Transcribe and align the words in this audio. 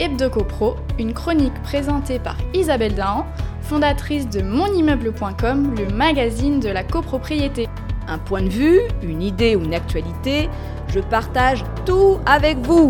HebdoCopro, 0.00 0.76
une 0.98 1.12
chronique 1.12 1.62
présentée 1.62 2.18
par 2.18 2.34
Isabelle 2.54 2.94
Dahan, 2.94 3.26
fondatrice 3.60 4.30
de 4.30 4.40
monimmeuble.com, 4.40 5.74
le 5.76 5.94
magazine 5.94 6.58
de 6.58 6.70
la 6.70 6.82
copropriété. 6.82 7.68
Un 8.08 8.18
point 8.18 8.40
de 8.42 8.48
vue, 8.48 8.80
une 9.02 9.20
idée 9.20 9.56
ou 9.56 9.62
une 9.62 9.74
actualité, 9.74 10.48
je 10.88 11.00
partage 11.00 11.64
tout 11.84 12.18
avec 12.24 12.56
vous. 12.58 12.88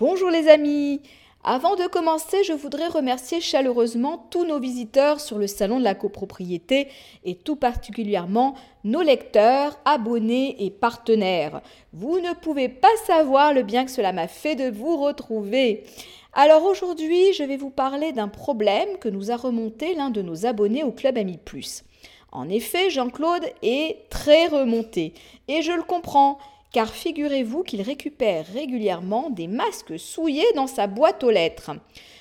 Bonjour 0.00 0.28
les 0.28 0.48
amis 0.48 1.00
avant 1.48 1.76
de 1.76 1.86
commencer, 1.86 2.42
je 2.42 2.52
voudrais 2.52 2.88
remercier 2.88 3.40
chaleureusement 3.40 4.26
tous 4.30 4.44
nos 4.44 4.58
visiteurs 4.58 5.20
sur 5.20 5.38
le 5.38 5.46
salon 5.46 5.78
de 5.78 5.84
la 5.84 5.94
copropriété 5.94 6.88
et 7.24 7.36
tout 7.36 7.54
particulièrement 7.54 8.56
nos 8.82 9.00
lecteurs, 9.00 9.78
abonnés 9.84 10.56
et 10.64 10.72
partenaires. 10.72 11.62
Vous 11.92 12.18
ne 12.18 12.32
pouvez 12.34 12.68
pas 12.68 12.88
savoir 13.06 13.54
le 13.54 13.62
bien 13.62 13.84
que 13.84 13.92
cela 13.92 14.12
m'a 14.12 14.26
fait 14.26 14.56
de 14.56 14.76
vous 14.76 14.96
retrouver. 14.96 15.84
Alors 16.32 16.64
aujourd'hui, 16.64 17.32
je 17.32 17.44
vais 17.44 17.56
vous 17.56 17.70
parler 17.70 18.10
d'un 18.10 18.26
problème 18.26 18.98
que 19.00 19.08
nous 19.08 19.30
a 19.30 19.36
remonté 19.36 19.94
l'un 19.94 20.10
de 20.10 20.22
nos 20.22 20.46
abonnés 20.46 20.82
au 20.82 20.90
Club 20.90 21.16
Ami 21.16 21.38
Plus. 21.38 21.84
En 22.32 22.48
effet, 22.48 22.90
Jean-Claude 22.90 23.46
est 23.62 24.10
très 24.10 24.48
remonté 24.48 25.14
et 25.46 25.62
je 25.62 25.70
le 25.70 25.84
comprends 25.84 26.38
car 26.76 26.92
figurez-vous 26.92 27.62
qu'il 27.62 27.80
récupère 27.80 28.44
régulièrement 28.52 29.30
des 29.30 29.46
masques 29.46 29.98
souillés 29.98 30.44
dans 30.56 30.66
sa 30.66 30.86
boîte 30.86 31.24
aux 31.24 31.30
lettres. 31.30 31.70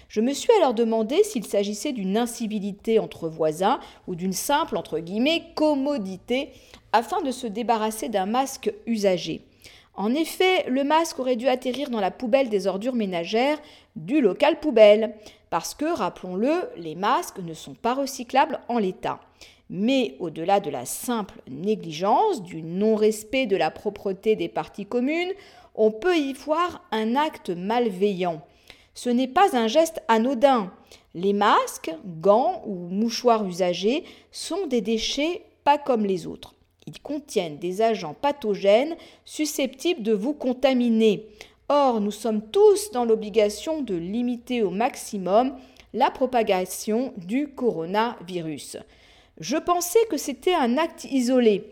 Je 0.07 0.21
me 0.21 0.31
suis 0.31 0.53
alors 0.53 0.73
demandé 0.73 1.25
s'il 1.25 1.43
s'agissait 1.43 1.91
d'une 1.91 2.15
incivilité 2.15 2.97
entre 2.99 3.27
voisins 3.27 3.81
ou 4.07 4.15
d'une 4.15 4.31
simple, 4.31 4.77
entre 4.77 4.99
guillemets, 4.99 5.43
commodité 5.55 6.51
afin 6.93 7.21
de 7.21 7.31
se 7.31 7.47
débarrasser 7.47 8.07
d'un 8.07 8.27
masque 8.27 8.73
usagé. 8.85 9.41
En 9.93 10.13
effet, 10.13 10.63
le 10.69 10.85
masque 10.85 11.19
aurait 11.19 11.35
dû 11.35 11.49
atterrir 11.49 11.89
dans 11.89 11.99
la 11.99 12.11
poubelle 12.11 12.47
des 12.47 12.65
ordures 12.65 12.95
ménagères 12.95 13.59
du 13.97 14.21
local 14.21 14.61
poubelle, 14.61 15.15
parce 15.55 15.73
que, 15.73 15.85
rappelons-le, 15.85 16.69
les 16.75 16.95
masques 16.95 17.39
ne 17.39 17.53
sont 17.53 17.75
pas 17.75 17.93
recyclables 17.93 18.59
en 18.67 18.77
l'état. 18.77 19.21
Mais 19.69 20.17
au-delà 20.19 20.59
de 20.59 20.69
la 20.69 20.83
simple 20.83 21.39
négligence, 21.49 22.43
du 22.43 22.61
non-respect 22.61 23.45
de 23.45 23.55
la 23.55 23.71
propreté 23.71 24.35
des 24.35 24.49
parties 24.49 24.85
communes, 24.85 25.31
on 25.73 25.91
peut 25.91 26.17
y 26.17 26.33
voir 26.33 26.83
un 26.91 27.15
acte 27.15 27.51
malveillant. 27.51 28.41
Ce 28.95 29.09
n'est 29.09 29.29
pas 29.29 29.55
un 29.55 29.69
geste 29.69 30.01
anodin. 30.09 30.73
Les 31.13 31.31
masques, 31.31 31.95
gants 32.19 32.61
ou 32.65 32.75
mouchoirs 32.89 33.45
usagés 33.45 34.03
sont 34.33 34.67
des 34.67 34.81
déchets 34.81 35.45
pas 35.63 35.77
comme 35.77 36.05
les 36.05 36.27
autres. 36.27 36.53
Ils 36.85 36.99
contiennent 36.99 37.59
des 37.59 37.81
agents 37.81 38.13
pathogènes 38.13 38.97
susceptibles 39.23 40.03
de 40.03 40.11
vous 40.11 40.33
contaminer. 40.33 41.29
Or, 41.67 41.99
nous 41.99 42.11
sommes 42.11 42.41
tous 42.51 42.91
dans 42.91 43.05
l'obligation 43.05 43.81
de 43.81 43.95
limiter 43.95 44.61
au 44.61 44.69
maximum 44.69 45.55
la 45.93 46.11
propagation 46.11 47.13
du 47.17 47.47
coronavirus. 47.47 48.77
Je 49.39 49.57
pensais 49.57 50.05
que 50.09 50.17
c'était 50.17 50.53
un 50.53 50.77
acte 50.77 51.05
isolé. 51.05 51.63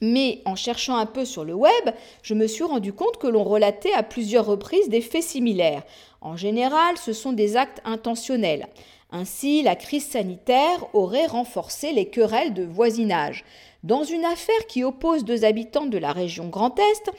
Mais 0.00 0.40
en 0.44 0.56
cherchant 0.56 0.96
un 0.96 1.06
peu 1.06 1.24
sur 1.24 1.44
le 1.44 1.54
web, 1.54 1.94
je 2.22 2.34
me 2.34 2.46
suis 2.46 2.64
rendu 2.64 2.92
compte 2.92 3.18
que 3.18 3.26
l'on 3.26 3.44
relatait 3.44 3.92
à 3.92 4.02
plusieurs 4.02 4.46
reprises 4.46 4.88
des 4.88 5.00
faits 5.00 5.22
similaires. 5.22 5.82
En 6.20 6.36
général, 6.36 6.96
ce 6.96 7.12
sont 7.12 7.32
des 7.32 7.56
actes 7.56 7.80
intentionnels. 7.84 8.68
Ainsi, 9.10 9.62
la 9.62 9.76
crise 9.76 10.06
sanitaire 10.06 10.86
aurait 10.94 11.26
renforcé 11.26 11.92
les 11.92 12.06
querelles 12.06 12.54
de 12.54 12.64
voisinage. 12.64 13.44
Dans 13.82 14.04
une 14.04 14.24
affaire 14.24 14.66
qui 14.68 14.84
oppose 14.84 15.24
deux 15.24 15.44
habitants 15.44 15.86
de 15.86 15.98
la 15.98 16.12
région 16.12 16.48
Grand 16.48 16.78
Est, 16.78 17.10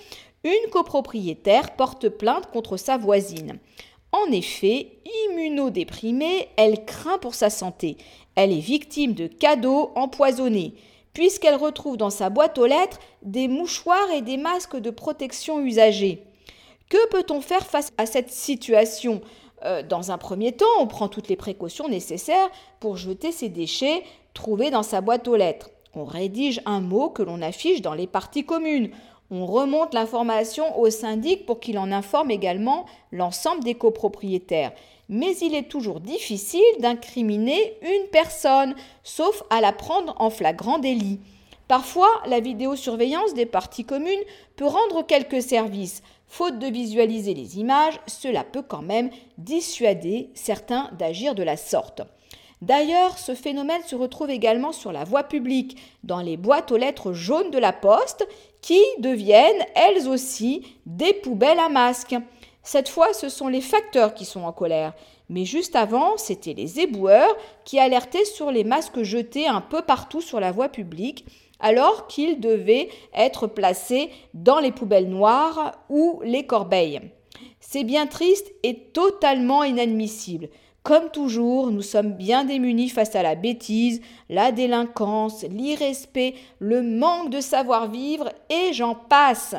une 0.44 0.70
copropriétaire 0.72 1.76
porte 1.76 2.10
plainte 2.10 2.52
contre 2.52 2.78
sa 2.78 2.98
voisine. 2.98 3.60
En 4.12 4.32
effet, 4.32 5.00
immunodéprimée, 5.30 6.50
elle 6.56 6.86
craint 6.86 7.18
pour 7.18 7.34
sa 7.34 7.50
santé. 7.50 7.98
Elle 8.36 8.52
est 8.52 8.60
victime 8.60 9.14
de 9.14 9.28
cadeaux 9.28 9.92
empoisonnés, 9.96 10.76
puisqu'elle 11.14 11.56
retrouve 11.56 11.98
dans 11.98 12.10
sa 12.10 12.30
boîte 12.30 12.58
aux 12.58 12.66
lettres 12.66 13.00
des 13.24 13.48
mouchoirs 13.48 14.12
et 14.14 14.22
des 14.22 14.38
masques 14.38 14.78
de 14.78 14.90
protection 14.90 15.60
usagés. 15.60 16.24
Que 16.90 17.10
peut-on 17.10 17.42
faire 17.42 17.66
face 17.66 17.92
à 17.98 18.06
cette 18.06 18.30
situation? 18.30 19.22
Euh, 19.66 19.82
Dans 19.82 20.12
un 20.12 20.18
premier 20.18 20.52
temps, 20.52 20.66
on 20.80 20.88
prend 20.88 21.08
toutes 21.08 21.30
les 21.30 21.36
précautions 21.36 21.88
nécessaires 21.88 22.52
pour 22.80 22.98
jeter 22.98 23.32
ces 23.32 23.50
déchets 23.50 24.04
trouvés 24.34 24.70
dans 24.70 24.84
sa 24.84 25.02
boîte 25.02 25.28
aux 25.28 25.36
lettres. 25.36 25.70
On 25.96 26.06
rédige 26.06 26.62
un 26.66 26.82
mot 26.82 27.10
que 27.10 27.24
l'on 27.24 27.42
affiche 27.42 27.82
dans 27.82 27.94
les 27.94 28.08
parties 28.08 28.46
communes. 28.46 28.90
On 29.32 29.46
remonte 29.46 29.94
l'information 29.94 30.78
au 30.80 30.90
syndic 30.90 31.46
pour 31.46 31.60
qu'il 31.60 31.80
en 31.80 31.92
informe 31.92 32.32
également 32.32 32.86
l'ensemble 33.12 33.64
des 33.64 33.76
copropriétaires. 33.76 34.74
Mais 35.10 35.36
il 35.38 35.56
est 35.56 35.70
toujours 35.70 36.00
difficile 36.00 36.62
d'incriminer 36.80 37.78
une 37.82 38.08
personne, 38.12 38.76
sauf 39.04 39.44
à 39.50 39.62
la 39.62 39.72
prendre 39.72 40.16
en 40.20 40.30
flagrant 40.30 40.80
délit. 40.80 41.20
Parfois, 41.68 42.10
la 42.26 42.40
vidéosurveillance 42.40 43.34
des 43.34 43.46
parties 43.46 43.86
communes 43.86 44.24
peut 44.56 44.68
rendre 44.68 45.06
quelques 45.06 45.42
services. 45.42 46.04
Faute 46.28 46.60
de 46.60 46.68
visualiser 46.68 47.34
les 47.34 47.60
images, 47.60 48.00
cela 48.08 48.44
peut 48.44 48.62
quand 48.62 48.82
même 48.82 49.10
dissuader 49.38 50.30
certains 50.34 50.90
d'agir 50.98 51.36
de 51.36 51.44
la 51.44 51.58
sorte. 51.58 52.02
D'ailleurs, 52.64 53.18
ce 53.18 53.36
phénomène 53.36 53.84
se 53.84 53.94
retrouve 53.94 54.30
également 54.30 54.72
sur 54.72 54.94
la 54.94 55.04
voie 55.04 55.24
publique, 55.24 55.76
dans 56.06 56.22
les 56.22 56.38
boîtes 56.38 56.72
aux 56.72 56.78
lettres 56.78 57.12
jaunes 57.12 57.52
de 57.52 57.58
la 57.58 57.74
poste, 57.74 58.26
qui 58.62 58.80
deviennent 59.00 59.66
elles 59.76 60.08
aussi 60.08 60.66
des 60.86 61.12
poubelles 61.12 61.60
à 61.60 61.68
masques. 61.68 62.16
Cette 62.62 62.88
fois, 62.88 63.12
ce 63.12 63.28
sont 63.28 63.50
les 63.50 63.60
facteurs 63.60 64.14
qui 64.14 64.24
sont 64.24 64.44
en 64.44 64.54
colère. 64.54 64.94
Mais 65.28 65.44
juste 65.44 65.76
avant, 65.76 66.16
c'était 66.16 66.54
les 66.54 66.80
éboueurs 66.80 67.36
qui 67.66 67.80
alertaient 67.80 68.24
sur 68.24 68.50
les 68.50 68.64
masques 68.64 69.04
jetés 69.04 69.46
un 69.46 69.60
peu 69.60 69.82
partout 69.82 70.22
sur 70.22 70.40
la 70.40 70.54
voie 70.54 70.70
publique, 70.70 71.26
alors 71.60 72.08
qu'ils 72.08 72.40
devaient 72.40 72.88
être 73.14 73.46
placés 73.46 74.10
dans 74.34 74.60
les 74.62 74.72
poubelles 74.72 75.10
noires 75.10 75.74
ou 75.90 76.22
les 76.24 76.46
corbeilles. 76.46 77.02
C'est 77.60 77.84
bien 77.84 78.08
triste 78.08 78.54
et 78.64 78.78
totalement 78.94 79.66
inadmissible. 79.66 80.48
Comme 80.84 81.12
toujours, 81.12 81.72
nous 81.72 81.82
sommes 81.82 82.12
bien 82.12 82.44
démunis 82.44 82.90
face 82.90 83.16
à 83.16 83.24
la 83.24 83.36
bêtise, 83.36 84.02
la 84.30 84.52
délinquance, 84.52 85.44
l'irrespect, 85.44 86.36
le 86.60 86.82
manque 86.82 87.30
de 87.30 87.40
savoir-vivre 87.40 88.30
et 88.50 88.74
j'en 88.74 88.94
passe. 88.94 89.56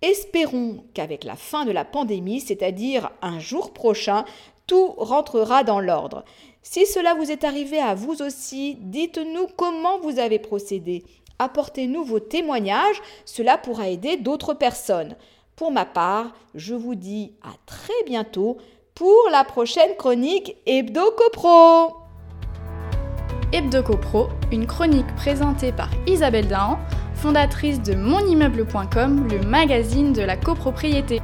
Espérons 0.00 0.82
qu'avec 0.94 1.24
la 1.24 1.36
fin 1.36 1.66
de 1.66 1.72
la 1.72 1.84
pandémie, 1.84 2.40
c'est-à-dire 2.40 3.10
un 3.20 3.38
jour 3.38 3.74
prochain, 3.74 4.24
tout 4.66 4.94
rentrera 4.96 5.62
dans 5.62 5.78
l'ordre. 5.78 6.24
Si 6.62 6.86
cela 6.86 7.12
vous 7.14 7.30
est 7.30 7.44
arrivé 7.44 7.78
à 7.78 7.94
vous 7.94 8.22
aussi, 8.22 8.78
dites-nous 8.80 9.48
comment 9.58 9.98
vous 9.98 10.18
avez 10.18 10.38
procédé. 10.38 11.04
Apportez-nous 11.38 12.02
vos 12.02 12.20
témoignages, 12.20 13.02
cela 13.26 13.58
pourra 13.58 13.90
aider 13.90 14.16
d'autres 14.16 14.54
personnes. 14.54 15.16
Pour 15.54 15.70
ma 15.70 15.84
part, 15.84 16.32
je 16.54 16.74
vous 16.74 16.94
dis 16.94 17.34
à 17.42 17.50
très 17.66 17.92
bientôt 18.06 18.56
pour 18.94 19.28
la 19.30 19.44
prochaine 19.44 19.96
chronique 19.96 20.56
Hebdo 20.66 21.12
Copro. 21.16 21.96
Hebdo 23.52 23.82
Copro, 23.82 24.28
une 24.50 24.66
chronique 24.66 25.14
présentée 25.16 25.72
par 25.72 25.88
Isabelle 26.06 26.48
Dahan, 26.48 26.78
fondatrice 27.14 27.80
de 27.82 27.94
monimmeuble.com, 27.94 29.28
le 29.30 29.40
magazine 29.46 30.12
de 30.12 30.22
la 30.22 30.36
copropriété. 30.36 31.20